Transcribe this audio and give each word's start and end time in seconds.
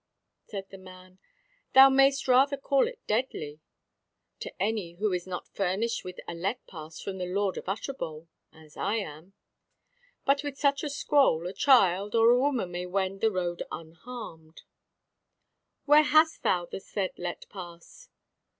Said 0.47 0.67
the 0.71 0.79
man: 0.79 1.19
"Thou 1.75 1.87
mayst 1.91 2.27
rather 2.27 2.57
call 2.57 2.87
it 2.87 3.05
deadly, 3.05 3.59
to 4.39 4.51
any 4.59 4.93
who 4.93 5.13
is 5.13 5.27
not 5.27 5.47
furnished 5.53 6.03
with 6.03 6.19
a 6.27 6.33
let 6.33 6.65
pass 6.65 6.99
from 6.99 7.19
the 7.19 7.27
Lord 7.31 7.55
of 7.55 7.69
Utterbol, 7.69 8.27
as 8.51 8.75
I 8.75 8.95
am. 8.95 9.33
But 10.25 10.41
with 10.43 10.57
such 10.57 10.81
a 10.83 10.89
scroll 10.89 11.45
a 11.45 11.53
child 11.53 12.15
or 12.15 12.31
a 12.31 12.39
woman 12.39 12.71
may 12.71 12.87
wend 12.87 13.21
the 13.21 13.29
road 13.29 13.61
unharmed." 13.71 14.63
"Where 15.85 16.01
hast 16.01 16.41
thou 16.41 16.65
the 16.65 16.79
said 16.79 17.11
let 17.19 17.47
pass?" 17.49 18.09